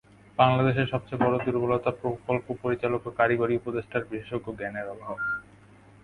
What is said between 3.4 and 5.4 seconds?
উপদেষ্টার বিশেষজ্ঞ জ্ঞানের অভাব।